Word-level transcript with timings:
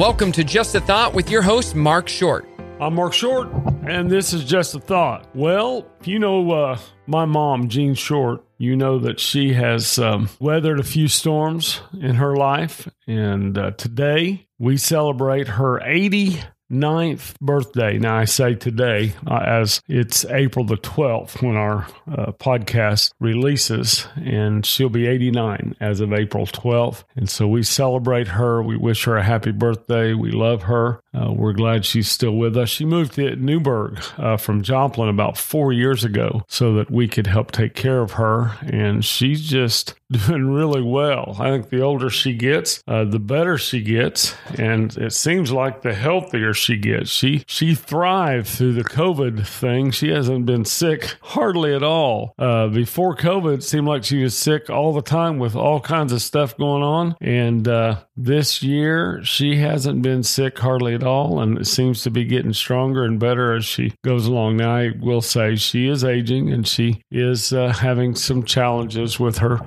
Welcome 0.00 0.32
to 0.32 0.44
Just 0.44 0.74
a 0.74 0.80
Thought 0.80 1.12
with 1.12 1.28
your 1.28 1.42
host, 1.42 1.74
Mark 1.74 2.08
Short. 2.08 2.48
I'm 2.80 2.94
Mark 2.94 3.12
Short, 3.12 3.48
and 3.86 4.08
this 4.08 4.32
is 4.32 4.44
Just 4.44 4.74
a 4.74 4.80
Thought. 4.80 5.28
Well, 5.36 5.86
if 6.00 6.08
you 6.08 6.18
know 6.18 6.50
uh, 6.52 6.78
my 7.06 7.26
mom, 7.26 7.68
Jean 7.68 7.92
Short, 7.92 8.42
you 8.56 8.76
know 8.76 8.98
that 8.98 9.20
she 9.20 9.52
has 9.52 9.98
um, 9.98 10.30
weathered 10.38 10.80
a 10.80 10.84
few 10.84 11.06
storms 11.06 11.82
in 12.00 12.14
her 12.14 12.34
life. 12.34 12.88
And 13.06 13.58
uh, 13.58 13.72
today 13.72 14.48
we 14.58 14.78
celebrate 14.78 15.48
her 15.48 15.82
80 15.82 16.40
ninth 16.70 17.36
birthday. 17.40 17.98
Now, 17.98 18.16
I 18.16 18.24
say 18.24 18.54
today 18.54 19.14
uh, 19.26 19.42
as 19.44 19.82
it's 19.88 20.24
April 20.26 20.64
the 20.64 20.76
12th 20.76 21.42
when 21.42 21.56
our 21.56 21.86
uh, 22.10 22.32
podcast 22.32 23.12
releases, 23.20 24.06
and 24.16 24.64
she'll 24.64 24.88
be 24.88 25.06
89 25.06 25.76
as 25.80 26.00
of 26.00 26.12
April 26.12 26.46
12th. 26.46 27.04
And 27.16 27.28
so 27.28 27.48
we 27.48 27.62
celebrate 27.62 28.28
her. 28.28 28.62
We 28.62 28.76
wish 28.76 29.04
her 29.04 29.16
a 29.16 29.22
happy 29.22 29.52
birthday. 29.52 30.14
We 30.14 30.30
love 30.30 30.62
her. 30.62 31.00
Uh, 31.12 31.32
we're 31.32 31.52
glad 31.52 31.84
she's 31.84 32.08
still 32.08 32.36
with 32.36 32.56
us. 32.56 32.68
She 32.68 32.84
moved 32.84 33.14
to 33.14 33.34
Newburgh 33.36 34.00
uh, 34.16 34.36
from 34.36 34.62
Joplin 34.62 35.08
about 35.08 35.36
four 35.36 35.72
years 35.72 36.04
ago 36.04 36.44
so 36.48 36.74
that 36.74 36.90
we 36.90 37.08
could 37.08 37.26
help 37.26 37.50
take 37.50 37.74
care 37.74 38.00
of 38.00 38.12
her. 38.12 38.56
And 38.62 39.04
she's 39.04 39.42
just 39.42 39.94
doing 40.26 40.50
really 40.50 40.82
well. 40.82 41.36
I 41.38 41.50
think 41.50 41.68
the 41.68 41.82
older 41.82 42.10
she 42.10 42.32
gets, 42.32 42.82
uh, 42.88 43.04
the 43.04 43.20
better 43.20 43.56
she 43.56 43.80
gets. 43.80 44.34
And 44.58 44.96
it 44.96 45.12
seems 45.12 45.52
like 45.52 45.82
the 45.82 45.94
healthier 45.94 46.52
she 46.52 46.76
gets. 46.76 47.10
She 47.10 47.44
she 47.46 47.74
thrived 47.74 48.48
through 48.48 48.72
the 48.72 48.84
COVID 48.84 49.46
thing. 49.46 49.92
She 49.92 50.10
hasn't 50.10 50.46
been 50.46 50.64
sick 50.64 51.16
hardly 51.20 51.74
at 51.74 51.82
all. 51.82 52.34
Uh, 52.38 52.68
before 52.68 53.14
COVID, 53.14 53.58
it 53.58 53.62
seemed 53.62 53.86
like 53.86 54.04
she 54.04 54.22
was 54.22 54.36
sick 54.36 54.68
all 54.68 54.92
the 54.92 55.02
time 55.02 55.38
with 55.38 55.54
all 55.54 55.80
kinds 55.80 56.12
of 56.12 56.22
stuff 56.22 56.56
going 56.56 56.82
on. 56.82 57.16
And 57.20 57.68
uh, 57.68 58.00
this 58.16 58.62
year, 58.62 59.20
she 59.22 59.56
hasn't 59.56 60.02
been 60.02 60.22
sick 60.22 60.58
hardly 60.58 60.94
at 60.94 61.04
all, 61.04 61.40
and 61.40 61.58
it 61.58 61.66
seems 61.66 62.02
to 62.02 62.10
be 62.10 62.24
getting 62.24 62.52
stronger 62.52 63.04
and 63.04 63.18
better 63.18 63.54
as 63.54 63.64
she 63.64 63.94
goes 64.04 64.26
along. 64.26 64.56
Now, 64.56 64.74
I 64.74 64.90
will 65.00 65.22
say 65.22 65.56
she 65.56 65.88
is 65.88 66.04
aging 66.04 66.52
and 66.52 66.66
she 66.66 67.02
is 67.10 67.52
uh, 67.52 67.72
having 67.72 68.14
some 68.14 68.44
challenges 68.44 69.20
with 69.20 69.38
her 69.38 69.60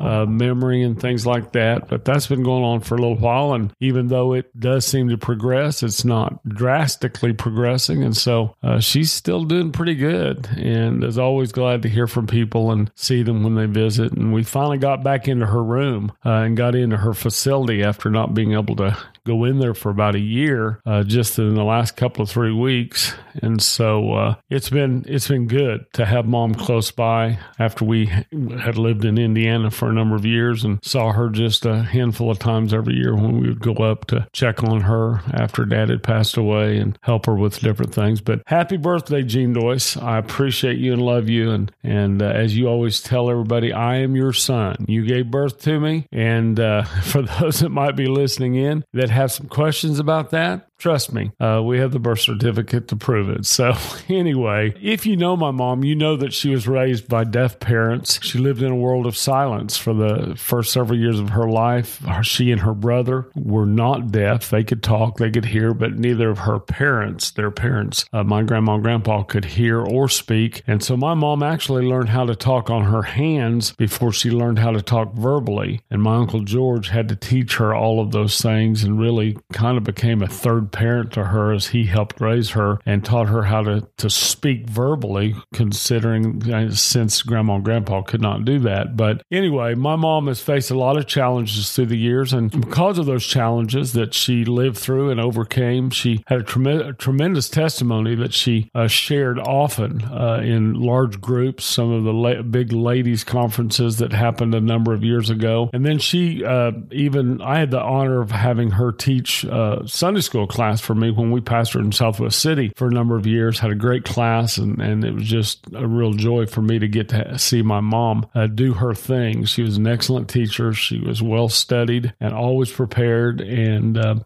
uh, 0.00 0.26
memory 0.26 0.82
and 0.82 1.00
things 1.00 1.26
like 1.26 1.52
that. 1.52 1.88
But 1.88 2.04
that's 2.04 2.26
been 2.26 2.42
going 2.42 2.64
on 2.64 2.80
for 2.80 2.96
a 2.96 2.98
little 2.98 3.16
while. 3.16 3.52
And 3.52 3.72
even 3.80 4.08
though 4.08 4.32
it 4.32 4.58
does 4.58 4.86
seem 4.86 5.08
to 5.10 5.18
progress, 5.18 5.82
it's 5.82 6.04
not 6.04 6.42
drastically 6.48 7.32
progressing. 7.32 8.02
And 8.02 8.16
so 8.16 8.56
uh, 8.62 8.80
she's 8.80 9.12
still 9.12 9.44
doing 9.44 9.72
pretty 9.72 9.94
good. 9.94 10.48
And 10.56 11.04
is 11.04 11.18
always 11.18 11.52
glad 11.52 11.82
to 11.82 11.88
hear 11.88 12.06
from 12.06 12.26
people 12.26 12.70
and 12.70 12.90
see 12.94 13.22
them 13.22 13.42
when 13.42 13.54
they 13.54 13.66
visit. 13.66 14.12
And 14.12 14.32
we 14.32 14.42
finally 14.42 14.78
got 14.78 15.04
back 15.04 15.28
into 15.28 15.46
her 15.46 15.62
room 15.62 16.12
uh, 16.24 16.30
and 16.30 16.56
got 16.56 16.74
into 16.74 16.96
her 16.96 17.14
facility 17.14 17.82
after 17.82 18.10
not 18.10 18.34
being 18.34 18.52
able 18.52 18.76
to 18.76 18.96
go 19.26 19.44
in 19.44 19.58
there 19.58 19.74
for 19.74 19.90
about 19.90 20.14
a 20.14 20.20
year 20.20 20.80
uh, 20.86 21.02
just 21.02 21.38
in 21.38 21.54
the 21.54 21.64
last 21.64 21.96
couple 21.96 22.22
of 22.22 22.30
three 22.30 22.52
weeks 22.52 23.14
and 23.42 23.60
so 23.60 24.12
uh, 24.12 24.34
it's 24.48 24.70
been 24.70 25.04
it's 25.06 25.28
been 25.28 25.46
good 25.46 25.84
to 25.92 26.06
have 26.06 26.26
mom 26.26 26.54
close 26.54 26.90
by 26.90 27.38
after 27.58 27.84
we 27.84 28.06
had 28.06 28.78
lived 28.78 29.04
in 29.04 29.18
indiana 29.18 29.70
for 29.70 29.90
a 29.90 29.92
number 29.92 30.16
of 30.16 30.24
years 30.24 30.64
and 30.64 30.82
saw 30.82 31.12
her 31.12 31.28
just 31.28 31.66
a 31.66 31.82
handful 31.82 32.30
of 32.30 32.38
times 32.38 32.72
every 32.72 32.94
year 32.94 33.14
when 33.14 33.40
we 33.40 33.48
would 33.48 33.60
go 33.60 33.74
up 33.74 34.06
to 34.06 34.26
check 34.32 34.62
on 34.62 34.82
her 34.82 35.20
after 35.32 35.64
dad 35.64 35.90
had 35.90 36.02
passed 36.02 36.36
away 36.36 36.78
and 36.78 36.98
help 37.02 37.26
her 37.26 37.34
with 37.34 37.60
different 37.60 37.94
things. 37.94 38.20
But 38.20 38.42
happy 38.46 38.76
birthday 38.76 39.22
Jean 39.22 39.52
Doyce. 39.52 39.96
I 39.96 40.18
appreciate 40.18 40.78
you 40.78 40.92
and 40.92 41.02
love 41.02 41.28
you. 41.28 41.50
And 41.50 41.72
and 41.82 42.22
uh, 42.22 42.26
as 42.26 42.56
you 42.56 42.68
always 42.68 43.00
tell 43.00 43.30
everybody 43.30 43.72
i 43.72 43.96
am 43.96 44.16
your 44.16 44.32
son. 44.32 44.76
You 44.88 45.04
gave 45.04 45.30
birth 45.30 45.60
to 45.62 45.78
me. 45.80 46.06
And 46.12 46.58
uh, 46.58 46.82
for 47.02 47.22
those 47.22 47.60
that 47.60 47.70
might 47.70 47.96
be 47.96 48.06
listening 48.06 48.54
in 48.54 48.84
that 48.92 49.10
that 49.10 49.14
have 49.14 49.32
some 49.32 49.48
questions 49.48 49.98
about 49.98 50.30
that, 50.30 50.68
Trust 50.80 51.12
me, 51.12 51.30
uh, 51.38 51.60
we 51.62 51.78
have 51.78 51.92
the 51.92 51.98
birth 51.98 52.20
certificate 52.20 52.88
to 52.88 52.96
prove 52.96 53.28
it. 53.28 53.44
So, 53.44 53.74
anyway, 54.08 54.74
if 54.80 55.04
you 55.04 55.14
know 55.14 55.36
my 55.36 55.50
mom, 55.50 55.84
you 55.84 55.94
know 55.94 56.16
that 56.16 56.32
she 56.32 56.48
was 56.48 56.66
raised 56.66 57.06
by 57.06 57.24
deaf 57.24 57.60
parents. 57.60 58.18
She 58.22 58.38
lived 58.38 58.62
in 58.62 58.72
a 58.72 58.76
world 58.76 59.04
of 59.04 59.14
silence 59.14 59.76
for 59.76 59.92
the 59.92 60.34
first 60.36 60.72
several 60.72 60.98
years 60.98 61.20
of 61.20 61.28
her 61.30 61.50
life. 61.50 62.02
She 62.22 62.50
and 62.50 62.62
her 62.62 62.72
brother 62.72 63.28
were 63.34 63.66
not 63.66 64.10
deaf. 64.10 64.48
They 64.48 64.64
could 64.64 64.82
talk, 64.82 65.18
they 65.18 65.30
could 65.30 65.44
hear, 65.44 65.74
but 65.74 65.98
neither 65.98 66.30
of 66.30 66.38
her 66.38 66.58
parents, 66.58 67.30
their 67.30 67.50
parents, 67.50 68.06
uh, 68.14 68.24
my 68.24 68.42
grandma 68.42 68.76
and 68.76 68.82
grandpa, 68.82 69.22
could 69.22 69.44
hear 69.44 69.80
or 69.82 70.08
speak. 70.08 70.62
And 70.66 70.82
so, 70.82 70.96
my 70.96 71.12
mom 71.12 71.42
actually 71.42 71.84
learned 71.84 72.08
how 72.08 72.24
to 72.24 72.34
talk 72.34 72.70
on 72.70 72.84
her 72.84 73.02
hands 73.02 73.72
before 73.72 74.12
she 74.12 74.30
learned 74.30 74.58
how 74.58 74.70
to 74.70 74.80
talk 74.80 75.12
verbally. 75.12 75.82
And 75.90 76.02
my 76.02 76.16
uncle 76.16 76.40
George 76.40 76.88
had 76.88 77.10
to 77.10 77.16
teach 77.16 77.56
her 77.56 77.74
all 77.74 78.00
of 78.00 78.12
those 78.12 78.40
things 78.40 78.82
and 78.82 78.98
really 78.98 79.36
kind 79.52 79.76
of 79.76 79.84
became 79.84 80.22
a 80.22 80.26
third 80.26 80.69
parent 80.72 81.12
to 81.12 81.24
her 81.24 81.52
as 81.52 81.68
he 81.68 81.84
helped 81.84 82.20
raise 82.20 82.50
her 82.50 82.78
and 82.86 83.04
taught 83.04 83.28
her 83.28 83.42
how 83.42 83.62
to, 83.62 83.86
to 83.98 84.08
speak 84.08 84.68
verbally, 84.68 85.34
considering 85.52 86.70
since 86.72 87.22
grandma 87.22 87.56
and 87.56 87.64
grandpa 87.64 88.02
could 88.02 88.20
not 88.20 88.44
do 88.44 88.58
that. 88.60 88.96
But 88.96 89.22
anyway, 89.30 89.74
my 89.74 89.96
mom 89.96 90.28
has 90.28 90.40
faced 90.40 90.70
a 90.70 90.78
lot 90.78 90.96
of 90.96 91.06
challenges 91.06 91.72
through 91.72 91.86
the 91.86 91.98
years. 91.98 92.32
And 92.32 92.50
because 92.50 92.98
of 92.98 93.06
those 93.06 93.26
challenges 93.26 93.92
that 93.94 94.14
she 94.14 94.44
lived 94.44 94.78
through 94.78 95.10
and 95.10 95.20
overcame, 95.20 95.90
she 95.90 96.22
had 96.26 96.40
a, 96.40 96.44
trem- 96.44 96.66
a 96.66 96.92
tremendous 96.92 97.48
testimony 97.48 98.14
that 98.14 98.32
she 98.32 98.70
uh, 98.74 98.86
shared 98.86 99.38
often 99.38 100.02
uh, 100.04 100.40
in 100.42 100.74
large 100.74 101.20
groups, 101.20 101.64
some 101.64 101.90
of 101.90 102.04
the 102.04 102.12
la- 102.12 102.42
big 102.42 102.72
ladies' 102.72 103.24
conferences 103.24 103.98
that 103.98 104.12
happened 104.12 104.54
a 104.54 104.60
number 104.60 104.92
of 104.92 105.04
years 105.04 105.30
ago. 105.30 105.70
And 105.72 105.84
then 105.84 105.98
she 105.98 106.44
uh, 106.44 106.72
even, 106.92 107.40
I 107.42 107.58
had 107.58 107.70
the 107.70 107.80
honor 107.80 108.20
of 108.20 108.30
having 108.30 108.70
her 108.70 108.92
teach 108.92 109.44
uh, 109.44 109.86
Sunday 109.86 110.20
school 110.20 110.46
class 110.46 110.59
class 110.60 110.82
for 110.82 110.94
me 110.94 111.10
when 111.10 111.30
we 111.30 111.40
pastored 111.40 111.80
in 111.80 111.90
Southwest 111.90 112.38
City 112.38 112.70
for 112.76 112.88
a 112.88 112.90
number 112.90 113.16
of 113.16 113.26
years. 113.26 113.58
Had 113.58 113.70
a 113.70 113.74
great 113.74 114.04
class, 114.04 114.58
and, 114.58 114.78
and 114.78 115.06
it 115.06 115.14
was 115.14 115.24
just 115.24 115.66
a 115.74 115.86
real 115.86 116.12
joy 116.12 116.44
for 116.44 116.60
me 116.60 116.78
to 116.78 116.86
get 116.86 117.08
to 117.08 117.38
see 117.38 117.62
my 117.62 117.80
mom 117.80 118.28
uh, 118.34 118.46
do 118.46 118.74
her 118.74 118.92
thing. 118.94 119.46
She 119.46 119.62
was 119.62 119.78
an 119.78 119.86
excellent 119.86 120.28
teacher. 120.28 120.74
She 120.74 120.98
was 120.98 121.22
well 121.22 121.48
studied 121.48 122.12
and 122.20 122.34
always 122.34 122.70
prepared, 122.70 123.40
and 123.40 123.96
uh, 123.96 124.16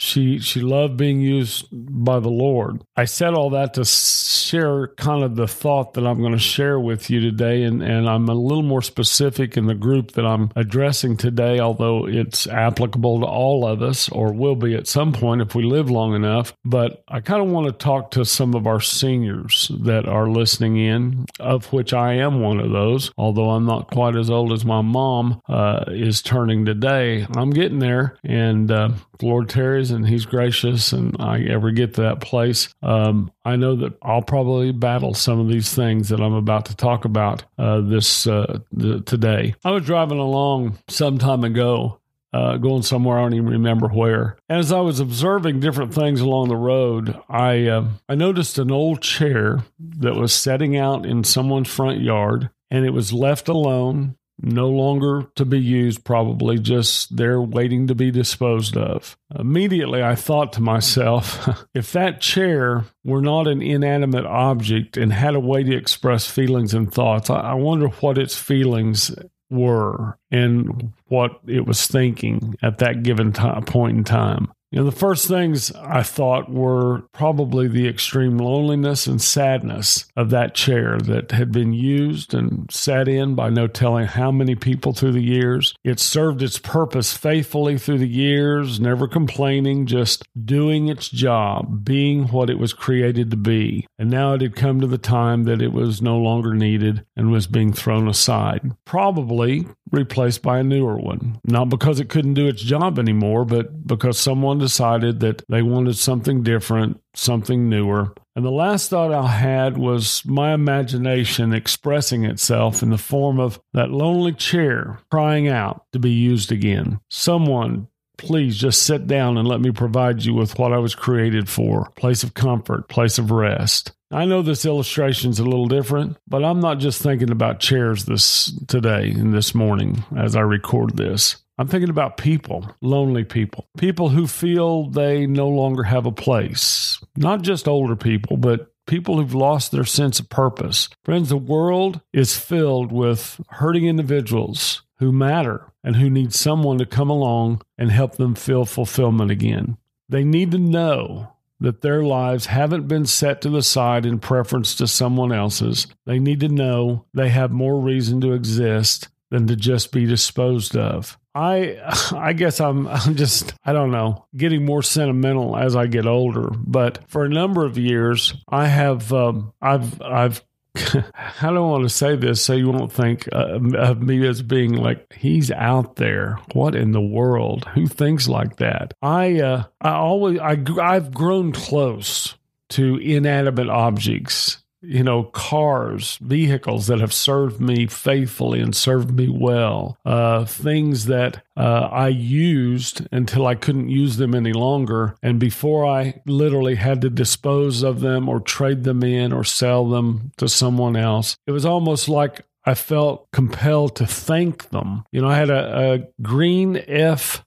she 0.00 0.38
she 0.38 0.62
loved 0.62 0.96
being 0.96 1.20
used 1.20 1.68
by 1.70 2.20
the 2.20 2.30
Lord. 2.30 2.82
I 2.96 3.04
said 3.04 3.34
all 3.34 3.50
that 3.50 3.74
to 3.74 3.84
share 3.84 4.88
kind 4.96 5.22
of 5.22 5.36
the 5.36 5.46
thought 5.46 5.92
that 5.94 6.06
I'm 6.06 6.20
going 6.20 6.32
to 6.32 6.38
share 6.38 6.80
with 6.80 7.10
you 7.10 7.20
today, 7.20 7.64
and, 7.64 7.82
and 7.82 8.08
I'm 8.08 8.26
a 8.28 8.34
little 8.34 8.62
more 8.62 8.80
specific 8.80 9.58
in 9.58 9.66
the 9.66 9.74
group 9.74 10.12
that 10.12 10.24
I'm 10.24 10.50
addressing 10.56 11.18
today, 11.18 11.60
although 11.60 12.06
it's 12.06 12.46
applicable 12.46 13.20
to 13.20 13.26
all 13.26 13.66
of 13.66 13.82
us 13.82 14.08
or 14.08 14.32
will 14.32 14.56
be 14.56 14.74
at 14.74 14.86
some 14.86 15.12
point 15.12 15.42
if 15.42 15.54
we 15.54 15.64
live 15.64 15.90
long 15.90 16.14
enough. 16.14 16.54
But 16.64 17.04
I 17.06 17.20
kind 17.20 17.42
of 17.42 17.50
want 17.50 17.66
to 17.66 17.72
talk 17.72 18.12
to 18.12 18.24
some 18.24 18.54
of 18.54 18.66
our 18.66 18.80
seniors 18.80 19.70
that 19.82 20.08
are 20.08 20.30
listening 20.30 20.78
in, 20.78 21.26
of 21.38 21.70
which 21.74 21.92
I 21.92 22.14
am 22.14 22.40
one 22.40 22.58
of 22.58 22.70
those, 22.70 23.12
although 23.18 23.50
I'm 23.50 23.66
not 23.66 23.90
quite 23.90 24.16
as 24.16 24.30
old 24.30 24.52
as 24.52 24.64
my 24.64 24.80
mom 24.80 25.42
uh, 25.46 25.84
is 25.88 26.22
turning 26.22 26.64
today. 26.64 27.26
I'm 27.36 27.50
getting 27.50 27.80
there, 27.80 28.16
and 28.24 28.70
uh, 28.70 28.92
Lord 29.22 29.50
and 29.90 30.06
He's 30.06 30.26
gracious, 30.26 30.92
and 30.92 31.16
I 31.18 31.42
ever 31.44 31.70
get 31.70 31.94
to 31.94 32.02
that 32.02 32.20
place, 32.20 32.68
um, 32.82 33.30
I 33.44 33.56
know 33.56 33.76
that 33.76 33.94
I'll 34.02 34.22
probably 34.22 34.72
battle 34.72 35.14
some 35.14 35.40
of 35.40 35.48
these 35.48 35.74
things 35.74 36.08
that 36.08 36.20
I'm 36.20 36.34
about 36.34 36.66
to 36.66 36.76
talk 36.76 37.04
about 37.04 37.44
uh, 37.58 37.80
this 37.80 38.26
uh, 38.26 38.60
the, 38.72 39.00
today. 39.00 39.54
I 39.64 39.70
was 39.70 39.84
driving 39.84 40.18
along 40.18 40.78
some 40.88 41.18
time 41.18 41.44
ago. 41.44 41.96
Uh, 42.32 42.58
going 42.58 42.80
somewhere 42.80 43.18
I 43.18 43.22
don't 43.22 43.34
even 43.34 43.48
remember 43.48 43.88
where. 43.88 44.36
As 44.48 44.70
I 44.70 44.78
was 44.78 45.00
observing 45.00 45.58
different 45.58 45.92
things 45.92 46.20
along 46.20 46.48
the 46.48 46.54
road, 46.54 47.20
I 47.28 47.66
uh, 47.66 47.88
I 48.08 48.14
noticed 48.14 48.56
an 48.56 48.70
old 48.70 49.02
chair 49.02 49.64
that 49.80 50.14
was 50.14 50.32
setting 50.32 50.76
out 50.76 51.04
in 51.04 51.24
someone's 51.24 51.66
front 51.66 52.00
yard, 52.00 52.50
and 52.70 52.86
it 52.86 52.90
was 52.90 53.12
left 53.12 53.48
alone 53.48 54.14
no 54.42 54.68
longer 54.68 55.26
to 55.36 55.44
be 55.44 55.60
used, 55.60 56.04
probably 56.04 56.58
just 56.58 57.16
there 57.16 57.40
waiting 57.40 57.86
to 57.86 57.94
be 57.94 58.10
disposed 58.10 58.76
of. 58.76 59.16
Immediately, 59.38 60.02
I 60.02 60.14
thought 60.14 60.52
to 60.54 60.62
myself, 60.62 61.64
if 61.74 61.92
that 61.92 62.20
chair 62.20 62.84
were 63.04 63.22
not 63.22 63.46
an 63.46 63.62
inanimate 63.62 64.26
object 64.26 64.96
and 64.96 65.12
had 65.12 65.34
a 65.34 65.40
way 65.40 65.62
to 65.62 65.76
express 65.76 66.26
feelings 66.26 66.74
and 66.74 66.92
thoughts, 66.92 67.30
I 67.30 67.54
wonder 67.54 67.88
what 67.88 68.18
its 68.18 68.36
feelings 68.36 69.14
were 69.50 70.16
and 70.30 70.92
what 71.06 71.40
it 71.46 71.66
was 71.66 71.86
thinking 71.86 72.54
at 72.62 72.78
that 72.78 73.02
given 73.02 73.32
time, 73.32 73.64
point 73.64 73.98
in 73.98 74.04
time. 74.04 74.52
You 74.70 74.78
know, 74.78 74.84
the 74.84 74.96
first 74.96 75.26
things 75.26 75.72
I 75.72 76.04
thought 76.04 76.48
were 76.48 77.02
probably 77.12 77.66
the 77.66 77.88
extreme 77.88 78.38
loneliness 78.38 79.08
and 79.08 79.20
sadness 79.20 80.06
of 80.16 80.30
that 80.30 80.54
chair 80.54 80.96
that 81.00 81.32
had 81.32 81.50
been 81.50 81.72
used 81.72 82.34
and 82.34 82.70
sat 82.70 83.08
in 83.08 83.34
by 83.34 83.50
no 83.50 83.66
telling 83.66 84.06
how 84.06 84.30
many 84.30 84.54
people 84.54 84.92
through 84.92 85.12
the 85.12 85.20
years. 85.20 85.74
It 85.82 85.98
served 85.98 86.40
its 86.40 86.58
purpose 86.58 87.16
faithfully 87.16 87.78
through 87.78 87.98
the 87.98 88.06
years, 88.06 88.78
never 88.78 89.08
complaining, 89.08 89.86
just 89.86 90.22
doing 90.44 90.86
its 90.86 91.08
job, 91.08 91.84
being 91.84 92.28
what 92.28 92.48
it 92.48 92.60
was 92.60 92.72
created 92.72 93.32
to 93.32 93.36
be. 93.36 93.88
And 93.98 94.08
now 94.08 94.34
it 94.34 94.40
had 94.40 94.54
come 94.54 94.80
to 94.80 94.86
the 94.86 94.98
time 94.98 95.44
that 95.44 95.60
it 95.60 95.72
was 95.72 96.00
no 96.00 96.16
longer 96.16 96.54
needed 96.54 97.04
and 97.16 97.32
was 97.32 97.48
being 97.48 97.72
thrown 97.72 98.06
aside. 98.06 98.70
Probably 98.84 99.66
replaced 99.92 100.42
by 100.42 100.58
a 100.58 100.64
newer 100.64 100.96
one. 100.96 101.38
Not 101.44 101.68
because 101.68 102.00
it 102.00 102.08
couldn't 102.08 102.34
do 102.34 102.48
its 102.48 102.62
job 102.62 102.98
anymore, 102.98 103.44
but 103.44 103.86
because 103.86 104.18
someone 104.18 104.58
decided 104.58 105.20
that 105.20 105.42
they 105.48 105.62
wanted 105.62 105.96
something 105.96 106.42
different, 106.42 107.00
something 107.14 107.68
newer. 107.68 108.14
And 108.36 108.44
the 108.44 108.50
last 108.50 108.90
thought 108.90 109.12
I 109.12 109.26
had 109.26 109.76
was 109.76 110.22
my 110.24 110.54
imagination 110.54 111.52
expressing 111.52 112.24
itself 112.24 112.82
in 112.82 112.90
the 112.90 112.98
form 112.98 113.40
of 113.40 113.60
that 113.72 113.90
lonely 113.90 114.32
chair 114.32 115.00
crying 115.10 115.48
out 115.48 115.84
to 115.92 115.98
be 115.98 116.10
used 116.10 116.52
again. 116.52 117.00
Someone 117.08 117.88
please 118.20 118.58
just 118.58 118.82
sit 118.82 119.06
down 119.06 119.38
and 119.38 119.48
let 119.48 119.62
me 119.62 119.70
provide 119.70 120.22
you 120.22 120.34
with 120.34 120.58
what 120.58 120.74
I 120.74 120.78
was 120.78 120.94
created 120.94 121.48
for 121.48 121.90
place 121.96 122.22
of 122.22 122.34
comfort, 122.34 122.88
place 122.88 123.18
of 123.18 123.30
rest. 123.30 123.92
I 124.12 124.26
know 124.26 124.42
this 124.42 124.66
illustration 124.66 125.30
is 125.30 125.38
a 125.38 125.44
little 125.44 125.68
different, 125.68 126.18
but 126.28 126.44
I'm 126.44 126.60
not 126.60 126.80
just 126.80 127.00
thinking 127.00 127.30
about 127.30 127.60
chairs 127.60 128.04
this 128.04 128.52
today 128.68 129.10
and 129.10 129.32
this 129.32 129.54
morning 129.54 130.04
as 130.16 130.36
I 130.36 130.40
record 130.40 130.96
this. 130.96 131.36
I'm 131.56 131.66
thinking 131.66 131.88
about 131.88 132.18
people, 132.18 132.70
lonely 132.82 133.24
people, 133.24 133.66
people 133.78 134.10
who 134.10 134.26
feel 134.26 134.90
they 134.90 135.26
no 135.26 135.48
longer 135.48 135.84
have 135.84 136.04
a 136.04 136.12
place. 136.12 137.02
Not 137.16 137.40
just 137.40 137.68
older 137.68 137.96
people, 137.96 138.36
but 138.36 138.70
people 138.86 139.16
who've 139.16 139.34
lost 139.34 139.72
their 139.72 139.84
sense 139.84 140.20
of 140.20 140.28
purpose. 140.28 140.90
Friends, 141.04 141.30
the 141.30 141.38
world 141.38 142.02
is 142.12 142.36
filled 142.36 142.92
with 142.92 143.40
hurting 143.48 143.86
individuals 143.86 144.82
who 145.00 145.10
matter 145.10 145.66
and 145.82 145.96
who 145.96 146.08
need 146.08 146.32
someone 146.32 146.78
to 146.78 146.86
come 146.86 147.10
along 147.10 147.62
and 147.76 147.90
help 147.90 148.16
them 148.16 148.34
feel 148.34 148.64
fulfillment 148.64 149.30
again. 149.30 149.76
They 150.08 150.24
need 150.24 150.52
to 150.52 150.58
know 150.58 151.32
that 151.58 151.80
their 151.80 152.02
lives 152.02 152.46
haven't 152.46 152.86
been 152.86 153.06
set 153.06 153.40
to 153.42 153.50
the 153.50 153.62
side 153.62 154.06
in 154.06 154.18
preference 154.18 154.74
to 154.76 154.86
someone 154.86 155.32
else's. 155.32 155.86
They 156.06 156.18
need 156.18 156.40
to 156.40 156.48
know 156.48 157.06
they 157.12 157.30
have 157.30 157.50
more 157.50 157.80
reason 157.80 158.20
to 158.22 158.32
exist 158.32 159.08
than 159.30 159.46
to 159.46 159.56
just 159.56 159.92
be 159.92 160.06
disposed 160.06 160.76
of. 160.76 161.18
I 161.34 161.78
I 162.12 162.32
guess 162.32 162.60
I'm 162.60 162.86
I'm 162.88 163.14
just 163.14 163.54
I 163.64 163.72
don't 163.72 163.90
know 163.90 164.26
getting 164.36 164.64
more 164.64 164.82
sentimental 164.82 165.56
as 165.56 165.76
I 165.76 165.86
get 165.86 166.06
older. 166.06 166.50
But 166.50 167.08
for 167.08 167.24
a 167.24 167.30
number 167.30 167.64
of 167.64 167.78
years, 167.78 168.34
I 168.48 168.66
have 168.66 169.12
um, 169.12 169.52
I've 169.62 170.00
I've 170.02 170.42
I 170.76 171.50
don't 171.50 171.70
want 171.70 171.82
to 171.84 171.88
say 171.88 172.16
this 172.16 172.42
so 172.42 172.52
you 172.52 172.70
won't 172.70 172.92
think 172.92 173.28
uh, 173.32 173.58
of 173.76 174.02
me 174.02 174.26
as 174.26 174.42
being 174.42 174.74
like 174.74 175.12
he's 175.12 175.50
out 175.50 175.96
there. 175.96 176.38
What 176.52 176.74
in 176.74 176.92
the 176.92 177.00
world? 177.00 177.66
Who 177.74 177.86
thinks 177.86 178.28
like 178.28 178.56
that? 178.56 178.94
I 179.02 179.40
uh, 179.40 179.64
I 179.80 179.90
always 179.92 180.38
I 180.38 180.62
I've 180.80 181.12
grown 181.12 181.52
close 181.52 182.36
to 182.70 182.96
inanimate 182.96 183.68
objects 183.68 184.58
you 184.82 185.02
know, 185.02 185.24
cars, 185.24 186.18
vehicles 186.20 186.86
that 186.86 187.00
have 187.00 187.12
served 187.12 187.60
me 187.60 187.86
faithfully 187.86 188.60
and 188.60 188.74
served 188.74 189.10
me 189.10 189.28
well, 189.28 189.98
uh, 190.04 190.44
things 190.44 191.06
that 191.06 191.44
uh, 191.56 191.88
I 191.92 192.08
used 192.08 193.06
until 193.12 193.46
I 193.46 193.54
couldn't 193.54 193.90
use 193.90 194.16
them 194.16 194.34
any 194.34 194.52
longer. 194.52 195.16
And 195.22 195.38
before 195.38 195.84
I 195.84 196.20
literally 196.26 196.76
had 196.76 197.00
to 197.02 197.10
dispose 197.10 197.82
of 197.82 198.00
them 198.00 198.28
or 198.28 198.40
trade 198.40 198.84
them 198.84 199.02
in 199.02 199.32
or 199.32 199.44
sell 199.44 199.88
them 199.88 200.32
to 200.38 200.48
someone 200.48 200.96
else, 200.96 201.36
it 201.46 201.52
was 201.52 201.66
almost 201.66 202.08
like 202.08 202.44
I 202.64 202.74
felt 202.74 203.30
compelled 203.32 203.96
to 203.96 204.06
thank 204.06 204.68
them. 204.70 205.04
You 205.12 205.22
know, 205.22 205.28
I 205.28 205.36
had 205.36 205.50
a, 205.50 205.92
a 205.92 206.22
green 206.22 206.82
F 206.86 207.44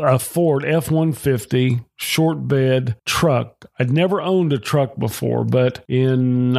a 0.00 0.18
Ford 0.18 0.64
F 0.64 0.90
one 0.90 1.12
fifty 1.12 1.82
short 1.96 2.48
bed 2.48 2.96
truck. 3.06 3.64
I'd 3.78 3.92
never 3.92 4.20
owned 4.20 4.52
a 4.52 4.58
truck 4.58 4.98
before, 4.98 5.44
but 5.44 5.84
in 5.88 6.52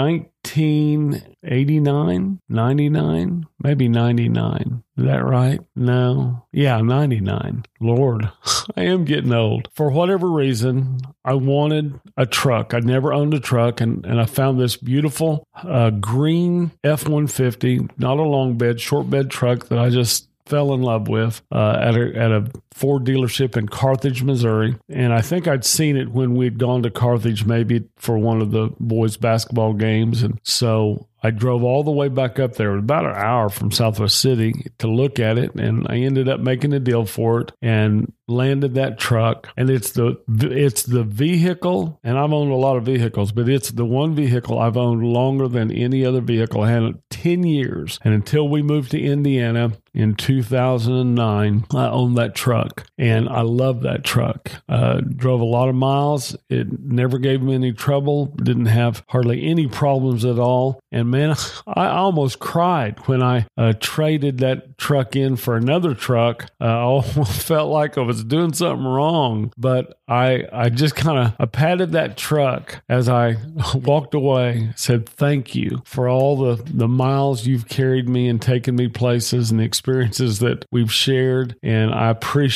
1989, 0.45 2.39
99, 2.47 3.45
maybe 3.61 3.87
99. 3.89 4.83
Is 4.97 5.05
that 5.05 5.25
right? 5.25 5.59
No. 5.75 6.45
Yeah, 6.51 6.81
99. 6.81 7.65
Lord, 7.81 8.29
I 8.77 8.83
am 8.83 9.05
getting 9.05 9.33
old. 9.33 9.69
For 9.73 9.89
whatever 9.89 10.29
reason, 10.29 10.99
I 11.23 11.33
wanted 11.33 11.99
a 12.15 12.25
truck. 12.25 12.73
I'd 12.73 12.85
never 12.85 13.11
owned 13.11 13.33
a 13.33 13.39
truck, 13.39 13.81
and, 13.81 14.05
and 14.05 14.21
I 14.21 14.25
found 14.25 14.59
this 14.59 14.77
beautiful 14.77 15.47
uh, 15.55 15.89
green 15.89 16.71
F 16.83 17.03
150, 17.03 17.87
not 17.97 18.19
a 18.19 18.23
long 18.23 18.57
bed, 18.57 18.79
short 18.79 19.09
bed 19.09 19.31
truck 19.31 19.67
that 19.69 19.79
I 19.79 19.89
just 19.89 20.29
fell 20.45 20.73
in 20.75 20.81
love 20.81 21.07
with 21.07 21.41
uh, 21.51 21.79
at 21.81 21.95
a 21.95 22.15
at 22.15 22.31
a 22.31 22.51
Ford 22.75 23.05
dealership 23.05 23.55
in 23.55 23.69
Carthage, 23.69 24.21
Missouri, 24.21 24.75
and 24.89 25.13
I 25.13 25.21
think 25.21 25.47
I'd 25.47 25.63
seen 25.63 25.95
it 25.95 26.11
when 26.11 26.35
we'd 26.35 26.59
gone 26.59 26.83
to 26.83 26.91
Carthage, 26.91 27.45
maybe 27.45 27.85
for 27.95 28.17
one 28.17 28.41
of 28.41 28.51
the 28.51 28.69
boys' 28.81 29.15
basketball 29.15 29.73
games, 29.73 30.23
and 30.23 30.39
so 30.43 31.07
I 31.25 31.31
drove 31.31 31.63
all 31.63 31.83
the 31.83 31.89
way 31.89 32.07
back 32.07 32.37
up 32.37 32.53
there, 32.53 32.77
about 32.77 33.05
an 33.05 33.15
hour 33.15 33.49
from 33.49 33.71
Southwest 33.71 34.19
City, 34.19 34.53
to 34.77 34.87
look 34.87 35.19
at 35.19 35.39
it, 35.39 35.55
and 35.55 35.87
I 35.89 35.95
ended 35.97 36.29
up 36.29 36.39
making 36.39 36.71
a 36.71 36.79
deal 36.79 37.07
for 37.07 37.41
it 37.41 37.51
and 37.63 38.13
landed 38.27 38.75
that 38.75 38.99
truck. 38.99 39.49
And 39.57 39.71
it's 39.71 39.91
the 39.91 40.17
it's 40.29 40.83
the 40.83 41.03
vehicle, 41.03 41.99
and 42.03 42.19
I've 42.19 42.31
owned 42.31 42.51
a 42.51 42.55
lot 42.55 42.77
of 42.77 42.83
vehicles, 42.83 43.31
but 43.31 43.49
it's 43.49 43.71
the 43.71 43.85
one 43.85 44.13
vehicle 44.13 44.59
I've 44.59 44.77
owned 44.77 45.03
longer 45.03 45.47
than 45.47 45.71
any 45.71 46.05
other 46.05 46.21
vehicle. 46.21 46.61
I 46.61 46.69
had 46.69 46.83
it 46.83 46.95
ten 47.09 47.43
years, 47.43 47.99
and 48.03 48.13
until 48.13 48.47
we 48.47 48.61
moved 48.61 48.91
to 48.91 49.01
Indiana 49.01 49.71
in 49.95 50.13
2009, 50.13 51.65
I 51.73 51.87
owned 51.87 52.17
that 52.17 52.35
truck, 52.35 52.64
and 52.97 53.27
I 53.29 53.41
love 53.41 53.81
that 53.81 54.03
truck. 54.03 54.51
Uh, 54.67 55.01
drove 55.01 55.41
a 55.41 55.45
lot 55.45 55.69
of 55.69 55.75
miles. 55.75 56.35
It 56.49 56.79
never 56.79 57.17
gave 57.19 57.41
me 57.41 57.53
any 57.53 57.73
trouble. 57.73 58.27
Didn't 58.27 58.67
have 58.67 59.03
hardly 59.09 59.45
any 59.45 59.67
problems 59.67 60.25
at 60.25 60.39
all, 60.39 60.79
and 60.91 61.09
man, 61.09 61.35
I 61.67 61.87
almost 61.87 62.39
cried 62.39 62.99
when 63.07 63.21
I 63.21 63.47
uh, 63.57 63.73
traded 63.79 64.39
that 64.39 64.77
truck 64.77 65.15
in 65.15 65.35
for 65.35 65.55
another 65.55 65.93
truck. 65.93 66.45
Uh, 66.59 66.65
I 66.65 66.81
almost 66.81 67.41
felt 67.43 67.71
like 67.71 67.97
I 67.97 68.01
was 68.01 68.23
doing 68.23 68.53
something 68.53 68.85
wrong, 68.85 69.51
but 69.57 69.99
I 70.07 70.45
I 70.51 70.69
just 70.69 70.95
kind 70.95 71.19
of 71.19 71.33
I 71.39 71.45
patted 71.45 71.91
that 71.93 72.17
truck 72.17 72.81
as 72.89 73.09
I 73.09 73.37
walked 73.75 74.13
away. 74.13 74.71
Said 74.75 75.07
thank 75.07 75.55
you 75.55 75.81
for 75.85 76.07
all 76.07 76.37
the 76.37 76.63
the 76.63 76.87
miles 76.87 77.45
you've 77.45 77.67
carried 77.67 78.07
me 78.07 78.27
and 78.27 78.41
taken 78.41 78.75
me 78.75 78.87
places 78.87 79.51
and 79.51 79.59
the 79.59 79.63
experiences 79.63 80.39
that 80.39 80.65
we've 80.71 80.91
shared, 80.91 81.55
and 81.63 81.93
I 81.93 82.09
appreciate 82.09 82.54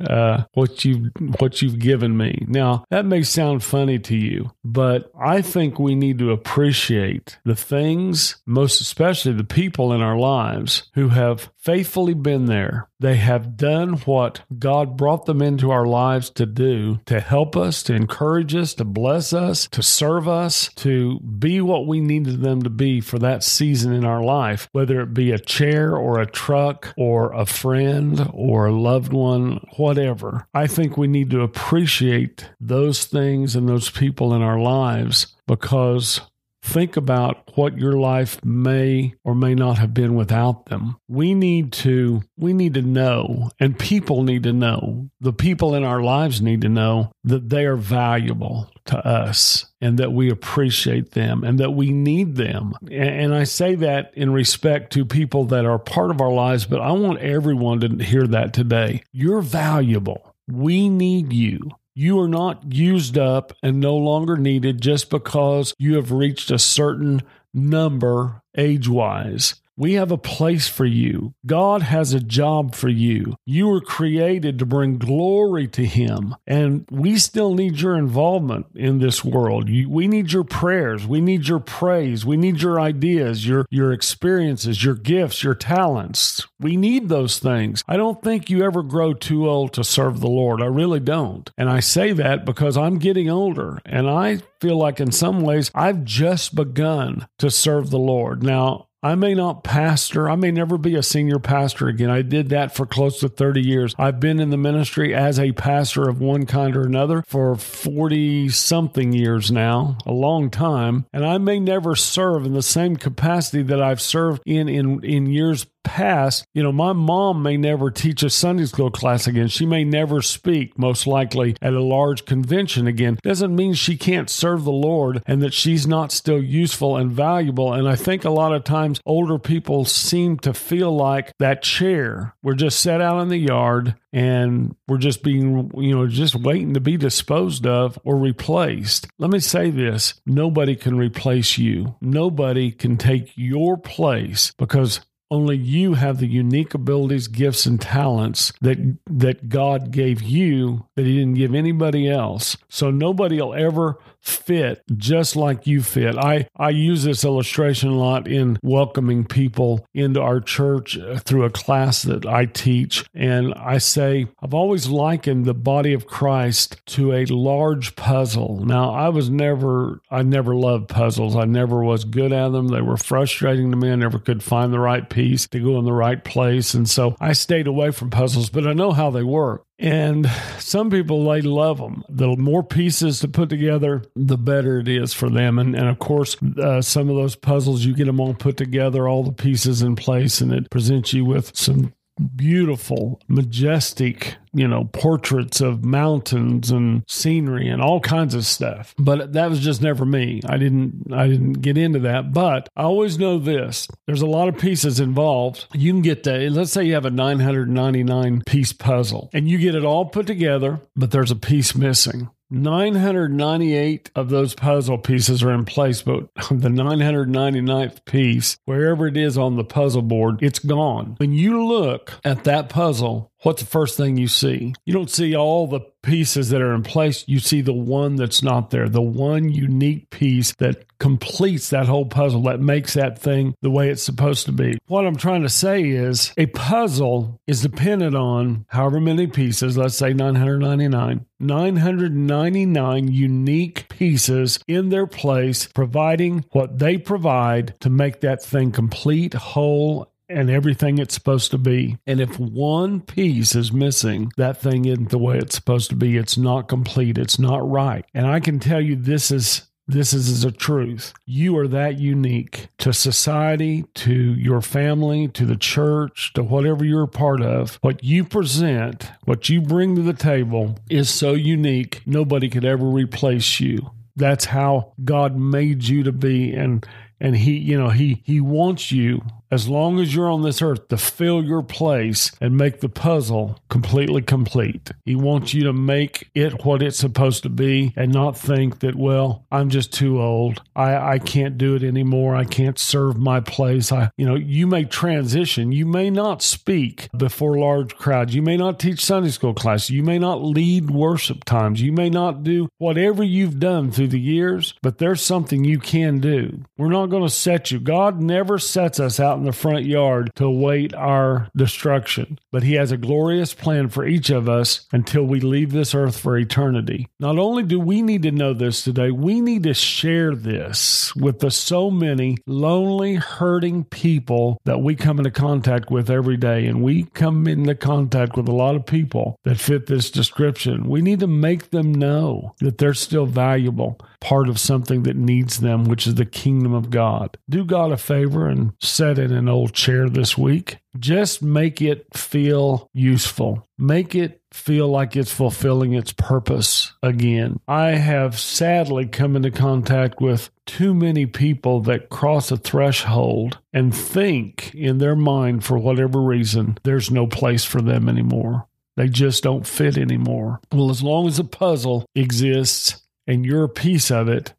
uh, 0.00 0.44
what 0.54 0.84
you 0.84 1.10
what 1.38 1.62
you've 1.62 1.78
given 1.78 2.16
me. 2.16 2.44
Now 2.48 2.84
that 2.90 3.04
may 3.04 3.22
sound 3.22 3.62
funny 3.62 3.98
to 4.00 4.16
you, 4.16 4.50
but 4.64 5.10
I 5.20 5.42
think 5.42 5.78
we 5.78 5.94
need 5.94 6.18
to 6.18 6.32
appreciate 6.32 7.38
the 7.44 7.56
things, 7.56 8.36
most 8.46 8.80
especially 8.80 9.32
the 9.32 9.44
people 9.44 9.92
in 9.92 10.00
our 10.00 10.18
lives 10.18 10.84
who 10.94 11.08
have 11.08 11.50
faithfully 11.58 12.14
been 12.14 12.46
there. 12.46 12.88
They 13.00 13.16
have 13.16 13.56
done 13.56 13.94
what 13.98 14.42
God 14.58 14.96
brought 14.96 15.26
them 15.26 15.42
into 15.42 15.70
our 15.70 15.86
lives 15.86 16.30
to 16.30 16.46
do 16.46 17.00
to 17.06 17.20
help 17.20 17.56
us, 17.56 17.82
to 17.84 17.94
encourage 17.94 18.54
us, 18.54 18.74
to 18.74 18.84
bless 18.84 19.32
us, 19.32 19.68
to 19.68 19.82
serve 19.82 20.28
us, 20.28 20.72
to 20.76 21.20
be 21.20 21.60
what 21.60 21.86
we 21.86 22.00
needed 22.00 22.40
them 22.40 22.62
to 22.62 22.70
be 22.70 23.00
for 23.00 23.18
that 23.18 23.44
season 23.44 23.92
in 23.92 24.04
our 24.04 24.22
life, 24.22 24.68
whether 24.72 25.00
it 25.00 25.14
be 25.14 25.30
a 25.30 25.38
chair 25.38 25.96
or 25.96 26.20
a 26.20 26.26
truck 26.26 26.92
or 26.96 27.32
a 27.32 27.46
friend 27.46 28.30
or 28.32 28.66
a 28.66 28.72
loved 28.72 29.12
one, 29.12 29.60
whatever. 29.76 30.46
I 30.54 30.66
think 30.66 30.96
we 30.96 31.06
need 31.06 31.30
to 31.30 31.42
appreciate 31.42 32.48
those 32.60 33.04
things 33.04 33.54
and 33.54 33.68
those 33.68 33.90
people 33.90 34.34
in 34.34 34.42
our 34.42 34.58
lives 34.58 35.36
because 35.46 36.20
think 36.62 36.96
about 36.96 37.56
what 37.56 37.78
your 37.78 37.94
life 37.94 38.44
may 38.44 39.14
or 39.24 39.34
may 39.34 39.54
not 39.54 39.78
have 39.78 39.94
been 39.94 40.14
without 40.14 40.66
them. 40.66 40.96
We 41.08 41.34
need 41.34 41.72
to 41.74 42.22
we 42.36 42.52
need 42.52 42.74
to 42.74 42.82
know 42.82 43.50
and 43.58 43.78
people 43.78 44.22
need 44.22 44.42
to 44.44 44.52
know. 44.52 45.08
The 45.20 45.32
people 45.32 45.74
in 45.74 45.84
our 45.84 46.02
lives 46.02 46.40
need 46.40 46.60
to 46.62 46.68
know 46.68 47.12
that 47.24 47.48
they 47.48 47.64
are 47.66 47.76
valuable 47.76 48.70
to 48.86 48.98
us 49.06 49.66
and 49.80 49.98
that 49.98 50.12
we 50.12 50.30
appreciate 50.30 51.12
them 51.12 51.44
and 51.44 51.58
that 51.58 51.70
we 51.70 51.90
need 51.92 52.36
them. 52.36 52.74
And 52.90 53.34
I 53.34 53.44
say 53.44 53.74
that 53.76 54.12
in 54.14 54.32
respect 54.32 54.92
to 54.94 55.04
people 55.04 55.44
that 55.46 55.64
are 55.64 55.78
part 55.78 56.10
of 56.10 56.20
our 56.20 56.32
lives, 56.32 56.66
but 56.66 56.80
I 56.80 56.92
want 56.92 57.20
everyone 57.20 57.80
to 57.80 58.04
hear 58.04 58.26
that 58.26 58.52
today. 58.52 59.02
You're 59.12 59.42
valuable. 59.42 60.34
We 60.50 60.88
need 60.88 61.32
you. 61.32 61.70
You 62.00 62.20
are 62.20 62.28
not 62.28 62.72
used 62.72 63.18
up 63.18 63.52
and 63.60 63.80
no 63.80 63.96
longer 63.96 64.36
needed 64.36 64.80
just 64.80 65.10
because 65.10 65.74
you 65.80 65.96
have 65.96 66.12
reached 66.12 66.48
a 66.48 66.56
certain 66.56 67.22
number 67.52 68.40
age 68.56 68.88
wise. 68.88 69.56
We 69.78 69.92
have 69.94 70.10
a 70.10 70.18
place 70.18 70.66
for 70.66 70.84
you. 70.84 71.34
God 71.46 71.82
has 71.82 72.12
a 72.12 72.18
job 72.18 72.74
for 72.74 72.88
you. 72.88 73.36
You 73.46 73.68
were 73.68 73.80
created 73.80 74.58
to 74.58 74.66
bring 74.66 74.98
glory 74.98 75.68
to 75.68 75.86
Him. 75.86 76.34
And 76.48 76.84
we 76.90 77.16
still 77.16 77.54
need 77.54 77.80
your 77.80 77.96
involvement 77.96 78.66
in 78.74 78.98
this 78.98 79.24
world. 79.24 79.70
We 79.70 80.08
need 80.08 80.32
your 80.32 80.42
prayers. 80.42 81.06
We 81.06 81.20
need 81.20 81.46
your 81.46 81.60
praise. 81.60 82.26
We 82.26 82.36
need 82.36 82.60
your 82.60 82.80
ideas, 82.80 83.46
your, 83.46 83.66
your 83.70 83.92
experiences, 83.92 84.82
your 84.82 84.96
gifts, 84.96 85.44
your 85.44 85.54
talents. 85.54 86.44
We 86.58 86.76
need 86.76 87.08
those 87.08 87.38
things. 87.38 87.84
I 87.86 87.96
don't 87.96 88.20
think 88.20 88.50
you 88.50 88.64
ever 88.64 88.82
grow 88.82 89.14
too 89.14 89.48
old 89.48 89.72
to 89.74 89.84
serve 89.84 90.18
the 90.18 90.26
Lord. 90.26 90.60
I 90.60 90.66
really 90.66 91.00
don't. 91.00 91.48
And 91.56 91.70
I 91.70 91.78
say 91.78 92.12
that 92.14 92.44
because 92.44 92.76
I'm 92.76 92.98
getting 92.98 93.30
older 93.30 93.78
and 93.86 94.10
I 94.10 94.40
feel 94.60 94.76
like 94.76 94.98
in 94.98 95.12
some 95.12 95.42
ways 95.42 95.70
I've 95.72 96.02
just 96.02 96.56
begun 96.56 97.28
to 97.38 97.48
serve 97.48 97.90
the 97.90 97.98
Lord. 97.98 98.42
Now, 98.42 98.87
I 99.02 99.14
may 99.14 99.34
not 99.34 99.62
pastor. 99.62 100.28
I 100.28 100.34
may 100.34 100.50
never 100.50 100.76
be 100.76 100.96
a 100.96 101.02
senior 101.02 101.38
pastor 101.38 101.86
again. 101.86 102.10
I 102.10 102.22
did 102.22 102.48
that 102.48 102.74
for 102.74 102.84
close 102.84 103.20
to 103.20 103.28
30 103.28 103.60
years. 103.60 103.94
I've 103.96 104.18
been 104.18 104.40
in 104.40 104.50
the 104.50 104.56
ministry 104.56 105.14
as 105.14 105.38
a 105.38 105.52
pastor 105.52 106.08
of 106.08 106.20
one 106.20 106.46
kind 106.46 106.76
or 106.76 106.82
another 106.82 107.22
for 107.26 107.54
40 107.54 108.48
something 108.48 109.12
years 109.12 109.52
now, 109.52 109.98
a 110.04 110.12
long 110.12 110.50
time. 110.50 111.06
And 111.12 111.24
I 111.24 111.38
may 111.38 111.60
never 111.60 111.94
serve 111.94 112.44
in 112.44 112.54
the 112.54 112.62
same 112.62 112.96
capacity 112.96 113.62
that 113.64 113.80
I've 113.80 114.00
served 114.00 114.42
in, 114.44 114.68
in, 114.68 115.04
in 115.04 115.26
years 115.26 115.66
past, 115.84 116.44
you 116.54 116.62
know, 116.62 116.72
my 116.72 116.92
mom 116.92 117.42
may 117.42 117.56
never 117.56 117.90
teach 117.90 118.22
a 118.22 118.30
Sunday 118.30 118.66
school 118.66 118.90
class 118.90 119.26
again. 119.26 119.48
She 119.48 119.66
may 119.66 119.84
never 119.84 120.22
speak, 120.22 120.78
most 120.78 121.06
likely, 121.06 121.56
at 121.60 121.72
a 121.72 121.82
large 121.82 122.24
convention 122.24 122.86
again. 122.86 123.18
Doesn't 123.22 123.54
mean 123.54 123.74
she 123.74 123.96
can't 123.96 124.30
serve 124.30 124.64
the 124.64 124.72
Lord 124.72 125.22
and 125.26 125.42
that 125.42 125.54
she's 125.54 125.86
not 125.86 126.12
still 126.12 126.42
useful 126.42 126.96
and 126.96 127.10
valuable. 127.10 127.72
And 127.72 127.88
I 127.88 127.96
think 127.96 128.24
a 128.24 128.30
lot 128.30 128.52
of 128.52 128.64
times 128.64 129.00
older 129.06 129.38
people 129.38 129.84
seem 129.84 130.38
to 130.38 130.52
feel 130.52 130.94
like 130.94 131.32
that 131.38 131.62
chair, 131.62 132.34
we're 132.42 132.54
just 132.54 132.80
set 132.80 133.00
out 133.00 133.20
in 133.20 133.28
the 133.28 133.38
yard 133.38 133.94
and 134.12 134.74
we're 134.86 134.98
just 134.98 135.22
being, 135.22 135.70
you 135.76 135.94
know, 135.94 136.06
just 136.06 136.34
waiting 136.34 136.74
to 136.74 136.80
be 136.80 136.96
disposed 136.96 137.66
of 137.66 137.98
or 138.04 138.16
replaced. 138.16 139.06
Let 139.18 139.30
me 139.30 139.38
say 139.38 139.70
this 139.70 140.14
nobody 140.24 140.76
can 140.76 140.96
replace 140.96 141.58
you, 141.58 141.96
nobody 142.00 142.70
can 142.70 142.96
take 142.96 143.32
your 143.36 143.76
place 143.76 144.52
because 144.58 145.00
only 145.30 145.56
you 145.56 145.94
have 145.94 146.18
the 146.18 146.26
unique 146.26 146.74
abilities, 146.74 147.28
gifts, 147.28 147.66
and 147.66 147.80
talents 147.80 148.52
that 148.60 148.78
that 149.06 149.48
God 149.48 149.90
gave 149.90 150.22
you 150.22 150.86
that 150.96 151.04
He 151.04 151.16
didn't 151.16 151.34
give 151.34 151.54
anybody 151.54 152.08
else. 152.08 152.56
So 152.68 152.90
nobody 152.90 153.40
will 153.40 153.54
ever 153.54 153.98
fit 154.20 154.82
just 154.96 155.36
like 155.36 155.66
you 155.66 155.82
fit. 155.82 156.16
I, 156.16 156.48
I 156.56 156.70
use 156.70 157.04
this 157.04 157.24
illustration 157.24 157.90
a 157.90 157.96
lot 157.96 158.28
in 158.28 158.58
welcoming 158.62 159.24
people 159.24 159.86
into 159.94 160.20
our 160.20 160.40
church 160.40 160.98
uh, 160.98 161.18
through 161.18 161.44
a 161.44 161.50
class 161.50 162.02
that 162.02 162.26
I 162.26 162.46
teach. 162.46 163.04
And 163.14 163.54
I 163.54 163.78
say, 163.78 164.28
I've 164.42 164.54
always 164.54 164.88
likened 164.88 165.44
the 165.44 165.54
body 165.54 165.92
of 165.92 166.06
Christ 166.06 166.84
to 166.86 167.12
a 167.12 167.24
large 167.26 167.96
puzzle. 167.96 168.64
Now, 168.64 168.92
I 168.92 169.08
was 169.08 169.30
never, 169.30 170.00
I 170.10 170.22
never 170.22 170.54
loved 170.54 170.88
puzzles. 170.88 171.36
I 171.36 171.44
never 171.44 171.82
was 171.82 172.04
good 172.04 172.32
at 172.32 172.48
them. 172.50 172.68
They 172.68 172.82
were 172.82 172.96
frustrating 172.96 173.70
to 173.70 173.76
me. 173.76 173.90
I 173.90 173.96
never 173.96 174.18
could 174.18 174.42
find 174.42 174.72
the 174.72 174.80
right 174.80 175.08
piece 175.08 175.46
to 175.48 175.60
go 175.60 175.78
in 175.78 175.84
the 175.84 175.92
right 175.92 176.22
place. 176.22 176.74
And 176.74 176.88
so 176.88 177.16
I 177.20 177.32
stayed 177.32 177.66
away 177.66 177.90
from 177.90 178.10
puzzles, 178.10 178.50
but 178.50 178.66
I 178.66 178.72
know 178.72 178.92
how 178.92 179.10
they 179.10 179.22
work. 179.22 179.64
And 179.78 180.28
some 180.58 180.90
people, 180.90 181.24
they 181.24 181.40
love 181.40 181.78
them. 181.78 182.02
The 182.08 182.36
more 182.36 182.64
pieces 182.64 183.20
to 183.20 183.28
put 183.28 183.48
together, 183.48 184.02
the 184.16 184.36
better 184.36 184.80
it 184.80 184.88
is 184.88 185.14
for 185.14 185.30
them. 185.30 185.58
And, 185.58 185.76
and 185.76 185.88
of 185.88 186.00
course, 186.00 186.36
uh, 186.60 186.82
some 186.82 187.08
of 187.08 187.14
those 187.14 187.36
puzzles, 187.36 187.84
you 187.84 187.94
get 187.94 188.06
them 188.06 188.18
all 188.18 188.34
put 188.34 188.56
together, 188.56 189.08
all 189.08 189.22
the 189.22 189.32
pieces 189.32 189.80
in 189.82 189.94
place, 189.94 190.40
and 190.40 190.52
it 190.52 190.70
presents 190.70 191.12
you 191.12 191.24
with 191.24 191.56
some 191.56 191.92
beautiful, 192.36 193.20
majestic, 193.28 194.36
you 194.52 194.66
know, 194.66 194.84
portraits 194.92 195.60
of 195.60 195.84
mountains 195.84 196.70
and 196.70 197.02
scenery 197.06 197.68
and 197.68 197.82
all 197.82 198.00
kinds 198.00 198.34
of 198.34 198.44
stuff. 198.44 198.94
But 198.98 199.32
that 199.34 199.50
was 199.50 199.60
just 199.60 199.82
never 199.82 200.04
me. 200.04 200.40
I 200.46 200.56
didn't 200.56 201.12
I 201.12 201.28
didn't 201.28 201.54
get 201.54 201.78
into 201.78 202.00
that. 202.00 202.32
But 202.32 202.68
I 202.76 202.82
always 202.82 203.18
know 203.18 203.38
this. 203.38 203.88
There's 204.06 204.22
a 204.22 204.26
lot 204.26 204.48
of 204.48 204.58
pieces 204.58 205.00
involved. 205.00 205.66
You 205.72 205.92
can 205.92 206.02
get 206.02 206.24
the 206.24 206.50
let's 206.50 206.72
say 206.72 206.84
you 206.84 206.94
have 206.94 207.04
a 207.04 207.10
999 207.10 208.42
piece 208.46 208.72
puzzle 208.72 209.30
and 209.32 209.48
you 209.48 209.58
get 209.58 209.74
it 209.74 209.84
all 209.84 210.06
put 210.06 210.26
together, 210.26 210.80
but 210.96 211.10
there's 211.10 211.30
a 211.30 211.36
piece 211.36 211.74
missing. 211.74 212.30
998 212.50 214.10
of 214.14 214.30
those 214.30 214.54
puzzle 214.54 214.98
pieces 214.98 215.42
are 215.42 215.52
in 215.52 215.64
place, 215.64 216.02
but 216.02 216.32
the 216.50 216.68
999th 216.68 218.04
piece, 218.04 218.56
wherever 218.64 219.06
it 219.06 219.16
is 219.16 219.36
on 219.36 219.56
the 219.56 219.64
puzzle 219.64 220.02
board, 220.02 220.42
it's 220.42 220.58
gone. 220.58 221.16
When 221.18 221.32
you 221.32 221.64
look 221.64 222.18
at 222.24 222.44
that 222.44 222.68
puzzle, 222.68 223.30
what's 223.42 223.62
the 223.62 223.68
first 223.68 223.96
thing 223.96 224.16
you 224.16 224.28
see? 224.28 224.74
You 224.84 224.92
don't 224.92 225.10
see 225.10 225.36
all 225.36 225.66
the 225.66 225.80
pieces 226.02 226.50
that 226.50 226.62
are 226.62 226.74
in 226.74 226.82
place. 226.82 227.24
You 227.26 227.38
see 227.38 227.60
the 227.60 227.72
one 227.72 228.16
that's 228.16 228.42
not 228.42 228.70
there, 228.70 228.88
the 228.88 229.02
one 229.02 229.50
unique 229.50 230.10
piece 230.10 230.54
that 230.56 230.84
completes 230.98 231.70
that 231.70 231.86
whole 231.86 232.06
puzzle, 232.06 232.42
that 232.42 232.60
makes 232.60 232.94
that 232.94 233.18
thing 233.18 233.54
the 233.62 233.70
way 233.70 233.88
it's 233.88 234.02
supposed 234.02 234.46
to 234.46 234.52
be. 234.52 234.78
What 234.86 235.06
I'm 235.06 235.16
trying 235.16 235.42
to 235.42 235.48
say 235.48 235.82
is 235.82 236.32
a 236.36 236.46
puzzle 236.46 237.40
is 237.46 237.62
dependent 237.62 238.16
on 238.16 238.66
however 238.68 239.00
many 239.00 239.26
pieces, 239.26 239.76
let's 239.76 239.96
say 239.96 240.12
999, 240.12 241.24
999 241.38 243.08
unique 243.08 243.88
pieces 243.88 244.58
in 244.66 244.88
their 244.88 245.06
place, 245.06 245.66
providing 245.66 246.44
what 246.50 246.78
they 246.78 246.98
provide 246.98 247.78
to 247.80 247.90
make 247.90 248.20
that 248.20 248.42
thing 248.42 248.72
complete, 248.72 249.34
whole, 249.34 250.10
and 250.28 250.50
everything 250.50 250.98
it's 250.98 251.14
supposed 251.14 251.50
to 251.50 251.58
be. 251.58 251.98
And 252.06 252.20
if 252.20 252.38
one 252.38 253.00
piece 253.00 253.54
is 253.54 253.72
missing, 253.72 254.32
that 254.36 254.60
thing 254.60 254.84
isn't 254.84 255.10
the 255.10 255.18
way 255.18 255.38
it's 255.38 255.54
supposed 255.54 255.90
to 255.90 255.96
be. 255.96 256.16
It's 256.16 256.36
not 256.36 256.68
complete. 256.68 257.18
It's 257.18 257.38
not 257.38 257.68
right. 257.68 258.04
And 258.14 258.26
I 258.26 258.40
can 258.40 258.58
tell 258.58 258.80
you 258.80 258.96
this 258.96 259.30
is 259.30 259.68
this 259.90 260.12
is 260.12 260.44
a 260.44 260.52
truth. 260.52 261.14
You 261.24 261.56
are 261.56 261.66
that 261.68 261.98
unique 261.98 262.68
to 262.76 262.92
society, 262.92 263.86
to 263.94 264.12
your 264.12 264.60
family, 264.60 265.28
to 265.28 265.46
the 265.46 265.56
church, 265.56 266.34
to 266.34 266.42
whatever 266.42 266.84
you're 266.84 267.04
a 267.04 267.08
part 267.08 267.40
of. 267.40 267.78
What 267.80 268.04
you 268.04 268.22
present, 268.22 269.10
what 269.24 269.48
you 269.48 269.62
bring 269.62 269.96
to 269.96 270.02
the 270.02 270.12
table 270.12 270.76
is 270.90 271.08
so 271.08 271.32
unique, 271.32 272.02
nobody 272.04 272.50
could 272.50 272.66
ever 272.66 272.84
replace 272.84 273.60
you. 273.60 273.90
That's 274.14 274.44
how 274.44 274.92
God 275.02 275.38
made 275.38 275.84
you 275.84 276.02
to 276.02 276.12
be 276.12 276.52
and 276.52 276.86
and 277.20 277.36
he, 277.36 277.56
you 277.56 277.78
know, 277.78 277.88
he 277.88 278.22
he 278.24 278.40
wants 278.40 278.92
you 278.92 279.22
as 279.50 279.68
long 279.68 279.98
as 280.00 280.14
you're 280.14 280.30
on 280.30 280.42
this 280.42 280.62
earth, 280.62 280.88
to 280.88 280.96
fill 280.96 281.42
your 281.42 281.62
place 281.62 282.32
and 282.40 282.56
make 282.56 282.80
the 282.80 282.88
puzzle 282.88 283.60
completely 283.68 284.22
complete. 284.22 284.90
He 285.04 285.14
wants 285.16 285.54
you 285.54 285.64
to 285.64 285.72
make 285.72 286.28
it 286.34 286.64
what 286.64 286.82
it's 286.82 286.98
supposed 286.98 287.42
to 287.44 287.48
be 287.48 287.92
and 287.96 288.12
not 288.12 288.36
think 288.36 288.80
that, 288.80 288.94
well, 288.94 289.44
I'm 289.50 289.70
just 289.70 289.92
too 289.92 290.20
old. 290.20 290.62
I, 290.76 291.14
I 291.14 291.18
can't 291.18 291.58
do 291.58 291.74
it 291.74 291.82
anymore. 291.82 292.36
I 292.36 292.44
can't 292.44 292.78
serve 292.78 293.16
my 293.18 293.40
place. 293.40 293.92
I, 293.92 294.10
you 294.16 294.26
know, 294.26 294.34
you 294.34 294.66
may 294.66 294.84
transition. 294.84 295.72
You 295.72 295.86
may 295.86 296.10
not 296.10 296.42
speak 296.42 297.08
before 297.16 297.58
large 297.58 297.96
crowds. 297.96 298.34
You 298.34 298.42
may 298.42 298.56
not 298.56 298.78
teach 298.78 299.04
Sunday 299.04 299.30
school 299.30 299.54
class. 299.54 299.90
You 299.90 300.02
may 300.02 300.18
not 300.18 300.42
lead 300.42 300.90
worship 300.90 301.44
times. 301.44 301.80
You 301.80 301.92
may 301.92 302.10
not 302.10 302.42
do 302.42 302.68
whatever 302.78 303.22
you've 303.22 303.58
done 303.58 303.90
through 303.90 304.08
the 304.08 304.20
years, 304.20 304.74
but 304.82 304.98
there's 304.98 305.22
something 305.22 305.64
you 305.64 305.78
can 305.78 306.18
do. 306.20 306.64
We're 306.76 306.88
not 306.88 307.06
going 307.06 307.22
to 307.22 307.28
set 307.28 307.70
you. 307.70 307.80
God 307.80 308.20
never 308.20 308.58
sets 308.58 309.00
us 309.00 309.18
out 309.18 309.37
in 309.38 309.44
the 309.44 309.52
front 309.52 309.84
yard 309.84 310.30
to 310.36 310.44
await 310.44 310.94
our 310.94 311.48
destruction. 311.56 312.38
But 312.52 312.62
He 312.62 312.74
has 312.74 312.92
a 312.92 312.96
glorious 312.96 313.54
plan 313.54 313.88
for 313.88 314.06
each 314.06 314.30
of 314.30 314.48
us 314.48 314.86
until 314.92 315.24
we 315.24 315.40
leave 315.40 315.72
this 315.72 315.94
earth 315.94 316.18
for 316.18 316.36
eternity. 316.36 317.08
Not 317.20 317.38
only 317.38 317.62
do 317.62 317.80
we 317.80 318.02
need 318.02 318.22
to 318.22 318.30
know 318.30 318.54
this 318.54 318.82
today, 318.82 319.10
we 319.10 319.40
need 319.40 319.62
to 319.64 319.74
share 319.74 320.34
this 320.34 321.14
with 321.16 321.40
the 321.40 321.50
so 321.50 321.90
many 321.90 322.36
lonely, 322.46 323.14
hurting 323.14 323.84
people 323.84 324.60
that 324.64 324.80
we 324.80 324.94
come 324.94 325.18
into 325.18 325.30
contact 325.30 325.90
with 325.90 326.10
every 326.10 326.36
day. 326.36 326.66
And 326.66 326.82
we 326.82 327.04
come 327.04 327.46
into 327.46 327.74
contact 327.74 328.36
with 328.36 328.48
a 328.48 328.54
lot 328.54 328.74
of 328.74 328.86
people 328.86 329.36
that 329.44 329.58
fit 329.58 329.86
this 329.86 330.10
description. 330.10 330.88
We 330.88 331.02
need 331.02 331.20
to 331.20 331.26
make 331.26 331.70
them 331.70 331.92
know 331.92 332.54
that 332.60 332.78
they're 332.78 332.94
still 332.94 333.26
valuable 333.26 333.98
part 334.20 334.48
of 334.48 334.58
something 334.58 335.04
that 335.04 335.16
needs 335.16 335.58
them, 335.60 335.84
which 335.84 336.06
is 336.06 336.16
the 336.16 336.24
kingdom 336.24 336.74
of 336.74 336.90
God. 336.90 337.36
Do 337.48 337.64
God 337.64 337.92
a 337.92 337.96
favor 337.96 338.48
and 338.48 338.72
set 338.80 339.18
in 339.30 339.36
an 339.36 339.48
old 339.48 339.72
chair 339.74 340.08
this 340.08 340.36
week. 340.36 340.78
Just 340.98 341.42
make 341.42 341.80
it 341.80 342.06
feel 342.14 342.88
useful. 342.92 343.66
Make 343.78 344.14
it 344.14 344.40
feel 344.52 344.88
like 344.88 345.14
it's 345.14 345.32
fulfilling 345.32 345.92
its 345.92 346.12
purpose 346.12 346.92
again. 347.02 347.60
I 347.68 347.90
have 347.90 348.38
sadly 348.38 349.06
come 349.06 349.36
into 349.36 349.50
contact 349.50 350.20
with 350.20 350.50
too 350.66 350.94
many 350.94 351.26
people 351.26 351.80
that 351.82 352.08
cross 352.08 352.50
a 352.50 352.56
threshold 352.56 353.58
and 353.72 353.94
think 353.94 354.74
in 354.74 354.98
their 354.98 355.16
mind, 355.16 355.64
for 355.64 355.78
whatever 355.78 356.20
reason, 356.20 356.78
there's 356.82 357.10
no 357.10 357.26
place 357.26 357.64
for 357.64 357.80
them 357.80 358.08
anymore. 358.08 358.66
They 358.96 359.08
just 359.08 359.44
don't 359.44 359.66
fit 359.66 359.96
anymore. 359.96 360.60
Well, 360.72 360.90
as 360.90 361.02
long 361.02 361.28
as 361.28 361.36
the 361.36 361.44
puzzle 361.44 362.04
exists, 362.14 363.02
and 363.28 363.44
you're 363.44 363.64
a 363.64 363.68
piece 363.68 364.10
of 364.10 364.28
it, 364.28 364.54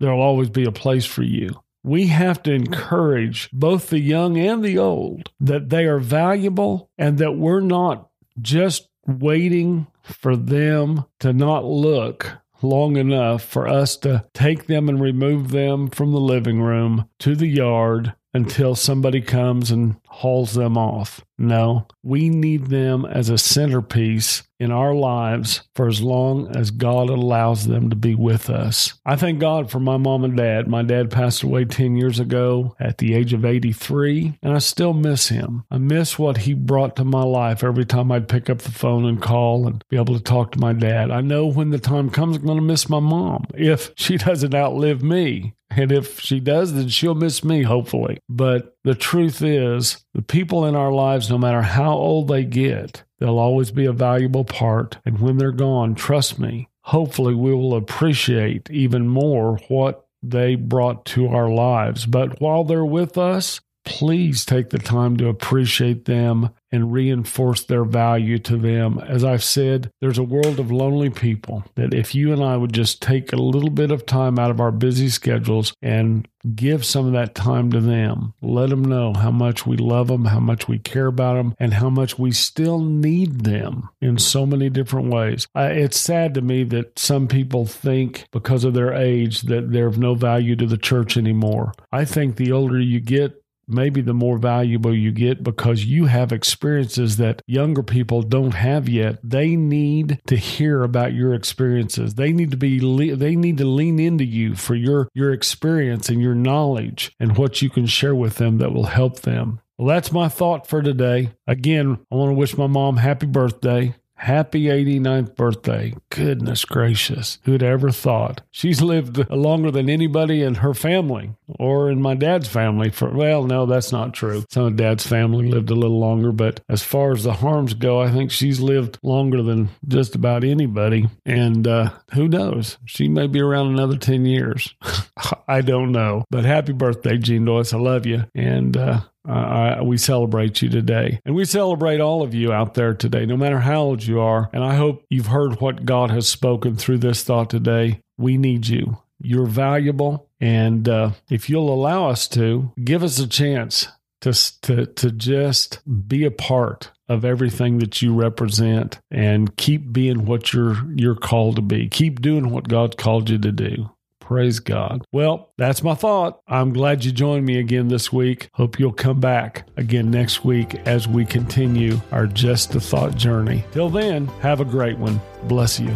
there'll 0.00 0.20
always 0.20 0.48
be 0.48 0.64
a 0.64 0.72
place 0.72 1.04
for 1.04 1.22
you. 1.22 1.60
We 1.84 2.06
have 2.06 2.42
to 2.44 2.52
encourage 2.52 3.50
both 3.52 3.90
the 3.90 4.00
young 4.00 4.38
and 4.38 4.64
the 4.64 4.78
old 4.78 5.30
that 5.38 5.68
they 5.68 5.84
are 5.84 6.00
valuable 6.00 6.90
and 6.98 7.18
that 7.18 7.36
we're 7.36 7.60
not 7.60 8.08
just 8.40 8.88
waiting 9.06 9.86
for 10.02 10.34
them 10.34 11.04
to 11.20 11.32
not 11.32 11.64
look 11.64 12.38
long 12.62 12.96
enough 12.96 13.42
for 13.44 13.68
us 13.68 13.96
to 13.98 14.24
take 14.32 14.66
them 14.66 14.88
and 14.88 14.98
remove 14.98 15.50
them 15.50 15.88
from 15.88 16.12
the 16.12 16.20
living 16.20 16.62
room 16.62 17.06
to 17.18 17.36
the 17.36 17.46
yard 17.46 18.14
until 18.34 18.74
somebody 18.74 19.20
comes 19.20 19.70
and 19.70 19.96
hauls 20.08 20.54
them 20.54 20.76
off. 20.76 21.24
No, 21.38 21.86
we 22.02 22.28
need 22.28 22.66
them 22.66 23.04
as 23.04 23.28
a 23.28 23.38
centerpiece 23.38 24.42
in 24.60 24.70
our 24.70 24.94
lives 24.94 25.62
for 25.74 25.88
as 25.88 26.00
long 26.00 26.54
as 26.56 26.70
God 26.70 27.10
allows 27.10 27.66
them 27.66 27.90
to 27.90 27.96
be 27.96 28.14
with 28.14 28.48
us. 28.48 28.94
I 29.04 29.16
thank 29.16 29.40
God 29.40 29.70
for 29.70 29.80
my 29.80 29.96
mom 29.96 30.24
and 30.24 30.36
dad. 30.36 30.68
My 30.68 30.82
dad 30.82 31.10
passed 31.10 31.42
away 31.42 31.64
10 31.64 31.96
years 31.96 32.20
ago 32.20 32.76
at 32.78 32.98
the 32.98 33.14
age 33.14 33.32
of 33.32 33.44
83, 33.44 34.38
and 34.42 34.52
I 34.54 34.58
still 34.58 34.92
miss 34.92 35.28
him. 35.28 35.64
I 35.70 35.78
miss 35.78 36.18
what 36.18 36.38
he 36.38 36.54
brought 36.54 36.96
to 36.96 37.04
my 37.04 37.24
life 37.24 37.64
every 37.64 37.84
time 37.84 38.12
I'd 38.12 38.28
pick 38.28 38.48
up 38.48 38.58
the 38.58 38.70
phone 38.70 39.04
and 39.04 39.20
call 39.20 39.66
and 39.66 39.84
be 39.90 39.96
able 39.96 40.16
to 40.16 40.22
talk 40.22 40.52
to 40.52 40.60
my 40.60 40.72
dad. 40.72 41.10
I 41.10 41.20
know 41.20 41.46
when 41.46 41.70
the 41.70 41.78
time 41.78 42.10
comes, 42.10 42.36
I'm 42.36 42.46
going 42.46 42.58
to 42.58 42.64
miss 42.64 42.88
my 42.88 43.00
mom 43.00 43.46
if 43.54 43.92
she 43.96 44.16
doesn't 44.18 44.54
outlive 44.54 45.02
me. 45.02 45.54
And 45.76 45.92
if 45.92 46.20
she 46.20 46.40
does, 46.40 46.74
then 46.74 46.88
she'll 46.88 47.14
miss 47.14 47.44
me, 47.44 47.62
hopefully. 47.62 48.18
But 48.28 48.76
the 48.84 48.94
truth 48.94 49.42
is, 49.42 50.04
the 50.14 50.22
people 50.22 50.64
in 50.66 50.74
our 50.74 50.92
lives, 50.92 51.30
no 51.30 51.38
matter 51.38 51.62
how 51.62 51.92
old 51.92 52.28
they 52.28 52.44
get, 52.44 53.04
they'll 53.18 53.38
always 53.38 53.70
be 53.70 53.86
a 53.86 53.92
valuable 53.92 54.44
part. 54.44 54.98
And 55.04 55.18
when 55.18 55.38
they're 55.38 55.52
gone, 55.52 55.94
trust 55.94 56.38
me, 56.38 56.68
hopefully 56.82 57.34
we 57.34 57.54
will 57.54 57.74
appreciate 57.74 58.70
even 58.70 59.08
more 59.08 59.58
what 59.68 60.06
they 60.22 60.54
brought 60.54 61.04
to 61.06 61.28
our 61.28 61.50
lives. 61.50 62.06
But 62.06 62.40
while 62.40 62.64
they're 62.64 62.84
with 62.84 63.18
us, 63.18 63.60
please 63.84 64.44
take 64.44 64.70
the 64.70 64.78
time 64.78 65.16
to 65.18 65.28
appreciate 65.28 66.06
them 66.06 66.50
and 66.74 66.92
reinforce 66.92 67.64
their 67.64 67.84
value 67.84 68.38
to 68.40 68.56
them. 68.56 68.98
As 68.98 69.24
I've 69.24 69.44
said, 69.44 69.90
there's 70.00 70.18
a 70.18 70.24
world 70.24 70.58
of 70.58 70.72
lonely 70.72 71.08
people 71.08 71.64
that 71.76 71.94
if 71.94 72.14
you 72.14 72.32
and 72.32 72.42
I 72.42 72.56
would 72.56 72.72
just 72.72 73.00
take 73.00 73.32
a 73.32 73.36
little 73.36 73.70
bit 73.70 73.92
of 73.92 74.06
time 74.06 74.38
out 74.38 74.50
of 74.50 74.60
our 74.60 74.72
busy 74.72 75.08
schedules 75.08 75.72
and 75.80 76.26
give 76.54 76.84
some 76.84 77.06
of 77.06 77.12
that 77.12 77.34
time 77.34 77.70
to 77.72 77.80
them, 77.80 78.34
let 78.42 78.70
them 78.70 78.84
know 78.84 79.14
how 79.14 79.30
much 79.30 79.66
we 79.66 79.76
love 79.76 80.08
them, 80.08 80.26
how 80.26 80.40
much 80.40 80.68
we 80.68 80.78
care 80.78 81.06
about 81.06 81.34
them, 81.34 81.54
and 81.58 81.74
how 81.74 81.88
much 81.88 82.18
we 82.18 82.32
still 82.32 82.80
need 82.80 83.44
them 83.44 83.88
in 84.00 84.18
so 84.18 84.44
many 84.44 84.68
different 84.68 85.12
ways. 85.12 85.46
it's 85.54 85.98
sad 85.98 86.34
to 86.34 86.42
me 86.42 86.64
that 86.64 86.98
some 86.98 87.28
people 87.28 87.64
think 87.64 88.26
because 88.32 88.64
of 88.64 88.74
their 88.74 88.92
age 88.92 89.42
that 89.42 89.72
they're 89.72 89.86
of 89.86 89.98
no 89.98 90.14
value 90.14 90.56
to 90.56 90.66
the 90.66 90.76
church 90.76 91.16
anymore. 91.16 91.72
I 91.92 92.04
think 92.04 92.36
the 92.36 92.52
older 92.52 92.80
you 92.80 93.00
get, 93.00 93.43
maybe 93.68 94.00
the 94.00 94.14
more 94.14 94.38
valuable 94.38 94.94
you 94.94 95.12
get 95.12 95.42
because 95.42 95.84
you 95.84 96.06
have 96.06 96.32
experiences 96.32 97.16
that 97.18 97.42
younger 97.46 97.82
people 97.82 98.22
don't 98.22 98.54
have 98.54 98.88
yet. 98.88 99.18
They 99.22 99.56
need 99.56 100.20
to 100.26 100.36
hear 100.36 100.82
about 100.82 101.12
your 101.12 101.34
experiences. 101.34 102.14
They 102.14 102.32
need 102.32 102.50
to 102.50 102.56
be 102.56 102.78
they 103.14 103.36
need 103.36 103.58
to 103.58 103.64
lean 103.64 103.98
into 103.98 104.24
you 104.24 104.54
for 104.54 104.74
your 104.74 105.08
your 105.14 105.32
experience 105.32 106.08
and 106.08 106.20
your 106.20 106.34
knowledge 106.34 107.12
and 107.18 107.36
what 107.36 107.62
you 107.62 107.70
can 107.70 107.86
share 107.86 108.14
with 108.14 108.36
them 108.36 108.58
that 108.58 108.72
will 108.72 108.86
help 108.86 109.20
them. 109.20 109.60
Well, 109.76 109.88
that's 109.88 110.12
my 110.12 110.28
thought 110.28 110.66
for 110.68 110.82
today. 110.82 111.32
Again, 111.46 111.98
I 112.10 112.14
want 112.14 112.30
to 112.30 112.34
wish 112.34 112.56
my 112.56 112.68
mom 112.68 112.98
happy 112.98 113.26
birthday. 113.26 113.94
Happy 114.16 114.64
89th 114.64 115.34
birthday. 115.36 115.94
Goodness 116.10 116.64
gracious. 116.64 117.38
Who'd 117.44 117.62
ever 117.62 117.90
thought? 117.90 118.42
She's 118.50 118.80
lived 118.80 119.28
longer 119.30 119.70
than 119.70 119.90
anybody 119.90 120.42
in 120.42 120.56
her 120.56 120.72
family 120.72 121.32
or 121.58 121.90
in 121.90 122.00
my 122.00 122.14
dad's 122.14 122.48
family 122.48 122.90
for, 122.90 123.10
well, 123.10 123.44
no, 123.44 123.66
that's 123.66 123.92
not 123.92 124.14
true. 124.14 124.44
Some 124.50 124.64
of 124.64 124.76
dad's 124.76 125.06
family 125.06 125.48
lived 125.48 125.70
a 125.70 125.74
little 125.74 125.98
longer, 125.98 126.32
but 126.32 126.60
as 126.68 126.82
far 126.82 127.12
as 127.12 127.24
the 127.24 127.34
Harms 127.34 127.74
go, 127.74 128.00
I 128.00 128.10
think 128.10 128.30
she's 128.30 128.60
lived 128.60 128.98
longer 129.02 129.42
than 129.42 129.68
just 129.86 130.14
about 130.14 130.44
anybody. 130.44 131.08
And 131.26 131.66
uh, 131.66 131.90
who 132.14 132.28
knows? 132.28 132.78
She 132.86 133.08
may 133.08 133.26
be 133.26 133.40
around 133.40 133.68
another 133.68 133.96
10 133.96 134.24
years. 134.26 134.74
I 135.48 135.60
don't 135.60 135.92
know. 135.92 136.24
But 136.30 136.44
happy 136.44 136.72
birthday, 136.72 137.18
Jean 137.18 137.44
Doyce. 137.44 137.72
I 137.72 137.78
love 137.78 138.06
you. 138.06 138.24
And 138.34 138.76
uh, 138.76 139.00
we 139.26 139.96
celebrate 139.96 140.62
you 140.62 140.68
today. 140.68 141.20
And 141.24 141.34
we 141.34 141.44
celebrate 141.44 142.00
all 142.00 142.22
of 142.22 142.34
you 142.34 142.52
out 142.52 142.74
there 142.74 142.94
today, 142.94 143.26
no 143.26 143.36
matter 143.36 143.60
how 143.60 143.82
old 143.82 144.04
you 144.04 144.20
are. 144.20 144.50
And 144.52 144.62
I 144.62 144.74
hope 144.74 145.04
you've 145.10 145.26
heard 145.26 145.60
what 145.60 145.84
God 145.84 146.10
has 146.10 146.28
spoken 146.28 146.76
through 146.76 146.98
this 146.98 147.22
thought 147.22 147.50
today. 147.50 148.00
We 148.18 148.36
need 148.36 148.66
you. 148.68 148.98
You're 149.20 149.46
valuable. 149.46 150.28
And 150.40 150.88
uh, 150.88 151.12
if 151.30 151.48
you'll 151.48 151.72
allow 151.72 152.10
us 152.10 152.28
to, 152.28 152.72
give 152.82 153.02
us 153.02 153.18
a 153.18 153.26
chance 153.26 153.88
to, 154.20 154.32
to, 154.62 154.86
to 154.86 155.10
just 155.10 155.80
be 156.08 156.24
a 156.24 156.30
part 156.30 156.90
of 157.08 157.24
everything 157.24 157.78
that 157.78 158.00
you 158.00 158.14
represent 158.14 158.98
and 159.10 159.54
keep 159.56 159.92
being 159.92 160.24
what 160.24 160.52
you're 160.52 160.76
you're 160.94 161.14
called 161.14 161.56
to 161.56 161.62
be. 161.62 161.88
Keep 161.88 162.22
doing 162.22 162.50
what 162.50 162.68
God's 162.68 162.96
called 162.96 163.28
you 163.28 163.38
to 163.38 163.52
do. 163.52 163.90
Praise 164.24 164.58
God. 164.58 165.04
Well, 165.12 165.52
that's 165.58 165.82
my 165.82 165.94
thought. 165.94 166.40
I'm 166.48 166.72
glad 166.72 167.04
you 167.04 167.12
joined 167.12 167.44
me 167.44 167.58
again 167.58 167.88
this 167.88 168.10
week. 168.10 168.48
Hope 168.54 168.78
you'll 168.78 168.90
come 168.90 169.20
back 169.20 169.68
again 169.76 170.10
next 170.10 170.46
week 170.46 170.76
as 170.86 171.06
we 171.06 171.26
continue 171.26 172.00
our 172.10 172.26
Just 172.26 172.74
a 172.74 172.80
Thought 172.80 173.16
journey. 173.16 173.64
Till 173.72 173.90
then, 173.90 174.26
have 174.40 174.60
a 174.60 174.64
great 174.64 174.96
one. 174.96 175.20
Bless 175.42 175.78
you. 175.78 175.94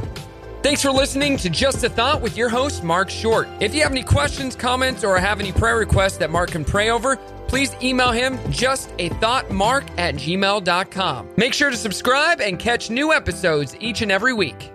Thanks 0.62 0.82
for 0.82 0.90
listening 0.90 1.38
to 1.38 1.48
Just 1.48 1.84
a 1.84 1.88
Thought 1.88 2.20
with 2.20 2.36
your 2.36 2.50
host, 2.50 2.84
Mark 2.84 3.08
Short. 3.08 3.48
If 3.60 3.74
you 3.74 3.80
have 3.80 3.92
any 3.92 4.02
questions, 4.02 4.54
comments, 4.54 5.04
or 5.04 5.16
have 5.16 5.40
any 5.40 5.52
prayer 5.52 5.78
requests 5.78 6.18
that 6.18 6.30
Mark 6.30 6.50
can 6.50 6.66
pray 6.66 6.90
over, 6.90 7.16
please 7.46 7.74
email 7.82 8.12
him 8.12 8.36
justathoughtmark 8.48 9.88
at 9.98 10.16
gmail.com. 10.16 11.28
Make 11.38 11.54
sure 11.54 11.70
to 11.70 11.76
subscribe 11.78 12.42
and 12.42 12.58
catch 12.58 12.90
new 12.90 13.10
episodes 13.14 13.74
each 13.80 14.02
and 14.02 14.12
every 14.12 14.34
week. 14.34 14.70